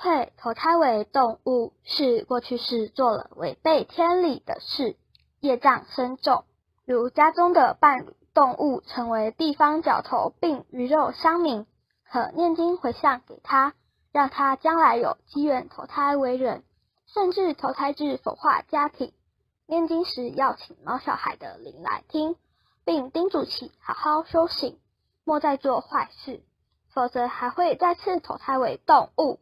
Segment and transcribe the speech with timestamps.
[0.00, 4.96] 会投胎为动物，是过去世做了违背天理的事，
[5.40, 6.44] 业障深重。
[6.84, 11.66] 如家中的伴侣动物成为地方角头，并鱼肉乡民，
[12.08, 13.74] 可念经回向给他，
[14.12, 16.62] 让他将来有机缘投胎为人，
[17.08, 19.12] 甚至投胎至佛化家庭。
[19.66, 22.36] 念经时要请猫小孩的灵来听，
[22.84, 24.78] 并叮嘱其好好修行，
[25.24, 26.40] 莫再做坏事，
[26.94, 29.40] 否则还会再次投胎为动物。